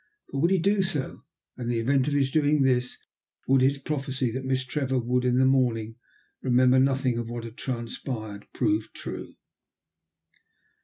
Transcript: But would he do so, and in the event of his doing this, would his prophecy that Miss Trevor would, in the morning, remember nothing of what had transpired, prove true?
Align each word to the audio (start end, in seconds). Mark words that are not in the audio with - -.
But 0.31 0.39
would 0.39 0.49
he 0.49 0.57
do 0.57 0.81
so, 0.81 1.25
and 1.57 1.65
in 1.65 1.69
the 1.69 1.79
event 1.79 2.07
of 2.07 2.15
his 2.15 2.31
doing 2.31 2.63
this, 2.63 2.97
would 3.47 3.61
his 3.61 3.77
prophecy 3.77 4.31
that 4.31 4.45
Miss 4.45 4.63
Trevor 4.65 4.97
would, 4.97 5.23
in 5.23 5.37
the 5.37 5.45
morning, 5.45 5.95
remember 6.41 6.79
nothing 6.79 7.19
of 7.19 7.29
what 7.29 7.43
had 7.43 7.55
transpired, 7.55 8.47
prove 8.51 8.91
true? 8.93 9.35